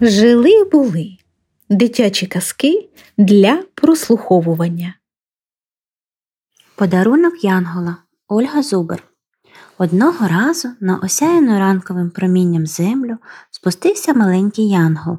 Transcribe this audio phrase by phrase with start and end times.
[0.00, 1.16] Жили були
[1.70, 2.88] дитячі казки
[3.18, 4.94] для прослуховування.
[6.76, 7.96] Подарунок Янгола
[8.28, 9.02] Ольга Зубер.
[9.78, 13.16] Одного разу на осяяну ранковим промінням землю
[13.50, 15.18] спустився маленький янгол.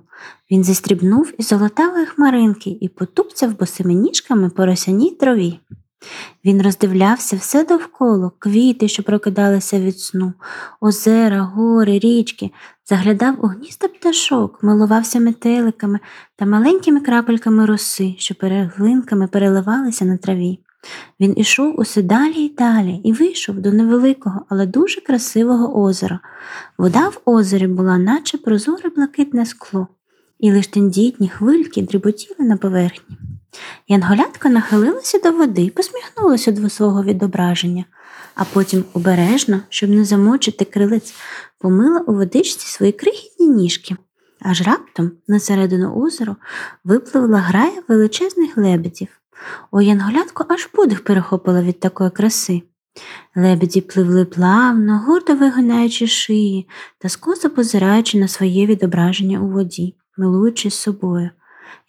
[0.52, 5.60] Він зістрібнув із золотавої хмаринки і потупцяв босими ніжками по росяній траві.
[6.46, 10.34] Він роздивлявся все довкола, квіти, що прокидалися від сну,
[10.82, 12.52] озера, гори, річки,
[12.90, 16.00] заглядав у гнізда пташок, милувався метеликами
[16.36, 20.60] та маленькими крапельками роси, що переглинками переливалися на траві.
[21.20, 26.20] Він ішов усе далі й далі і вийшов до невеликого, але дуже красивого озера.
[26.78, 29.88] Вода в озері була, наче прозоре блакитне скло,
[30.40, 33.18] і лиш тендітні хвильки дріботіли на поверхні.
[33.88, 37.86] Янголятка нахилилася до води і посміхнулася до свого відображення,
[38.36, 41.14] а потім обережно, щоб не замочити крилець,
[41.60, 43.96] помила у водичці свої крихітні ніжки.
[44.42, 46.36] Аж раптом на середину озера
[46.84, 49.08] випливла грая величезних лебедів.
[49.72, 52.62] У янголятку аж подих перехопила від такої краси.
[53.36, 60.76] Лебеді пливли плавно, гордо вигинаючи шиї та скоса позираючи на своє відображення у воді, милуючись
[60.76, 61.30] собою.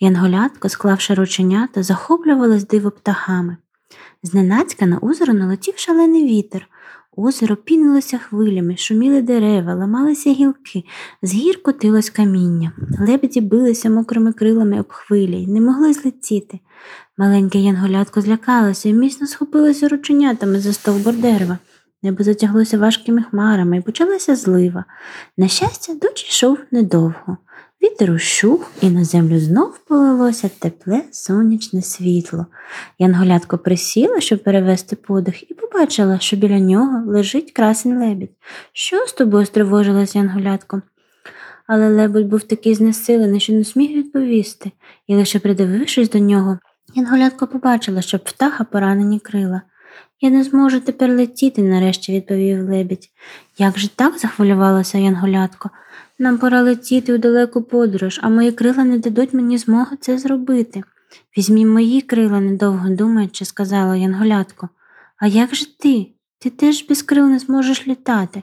[0.00, 3.56] Янголятко, склавши рученята, захоплювалась диво птахами.
[4.22, 6.68] Зненацька на озеро налетів шалений вітер.
[7.16, 10.84] Озеро пінилося хвилями, шуміли дерева, ламалися гілки,
[11.22, 12.72] з гір котилось каміння.
[13.08, 16.60] Лебеді билися мокрими крилами об хвилі й не могли злетіти.
[17.18, 21.58] Маленьке янголятко злякалося і міцно схопилося рученятами за стовбур дерева.
[22.02, 24.84] Небо затяглося важкими хмарами і почалася злива.
[25.36, 27.36] На щастя, дощ йшов недовго.
[27.82, 32.46] Вітер ущух, і на землю знов полилося тепле сонячне світло.
[32.98, 38.30] Янголятко присіла, щоб перевести подих, і побачила, що біля нього лежить красень лебідь.
[38.72, 40.82] Що з тобою стривожилась Янголятко?
[41.66, 44.72] Але лебедь був такий знесилений, що не сміг відповісти,
[45.06, 46.58] і лише придивившись до нього,
[46.94, 49.62] Янголятко побачила, що птаха поранені крила.
[50.20, 53.08] Я не зможу тепер летіти, нарешті відповів лебідь.
[53.58, 55.70] Як же так захвилювалася Янголятко?
[56.20, 60.82] Нам пора летіти у далеку подорож, а мої крила не дадуть мені змоги це зробити.
[61.38, 64.68] Візьмі мої крила, недовго думаючи, сказала Янголятко.
[65.16, 66.06] А як же ти?
[66.38, 68.42] Ти теж без крил не зможеш літати.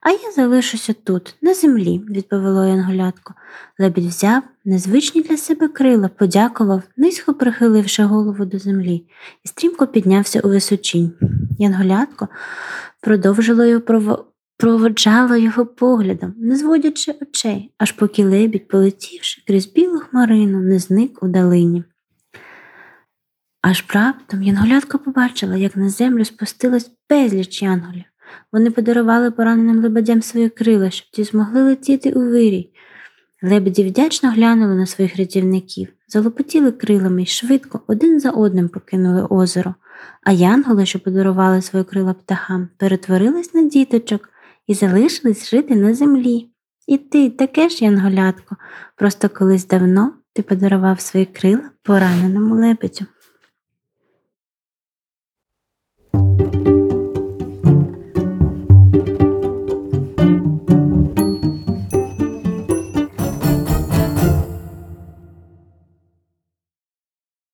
[0.00, 3.34] А я залишуся тут, на землі, відповіло Янголятко.
[3.78, 9.04] Лебідь взяв незвичні для себе крила, подякував, низько прихиливши голову до землі,
[9.44, 11.12] і стрімко піднявся у височінь.
[11.58, 12.28] Янголятко
[13.00, 13.80] продовжило його
[14.58, 14.78] прово...
[14.78, 21.22] проводжало його поглядом, не зводячи очей, аж поки лебідь, полетівши крізь білу хмарину, не зник
[21.22, 21.84] у долині.
[23.62, 28.04] Аж раптом Янголятко побачила, як на землю спустилось безліч янголів.
[28.52, 32.72] Вони подарували пораненим лебедям свої крила, щоб ті змогли летіти у вирій.
[33.42, 39.74] Лебеді вдячно глянули на своїх рятівників, залопотіли крилами і швидко один за одним покинули озеро,
[40.22, 44.28] а янголи, що подарували свої крила птахам, перетворились на діточок
[44.68, 46.50] і залишились жити на землі.
[46.86, 48.56] І ти таке ж, янголятко,
[48.96, 53.06] просто колись давно ти подарував свої крила пораненому лебедю.